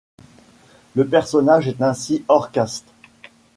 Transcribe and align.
Le 0.95 1.05
personnage 1.05 1.67
est 1.67 1.79
ainsi 1.79 2.25
hors 2.27 2.49
caste. 2.49 2.87